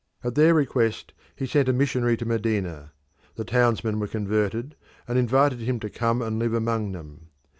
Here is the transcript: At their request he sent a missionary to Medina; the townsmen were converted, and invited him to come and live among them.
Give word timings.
At 0.23 0.33
their 0.33 0.55
request 0.55 1.13
he 1.35 1.45
sent 1.45 1.69
a 1.69 1.73
missionary 1.73 2.17
to 2.17 2.25
Medina; 2.25 2.91
the 3.35 3.45
townsmen 3.45 3.99
were 3.99 4.07
converted, 4.07 4.73
and 5.07 5.15
invited 5.15 5.59
him 5.59 5.79
to 5.79 5.91
come 5.91 6.23
and 6.23 6.39
live 6.39 6.55
among 6.55 6.91
them. 6.93 7.27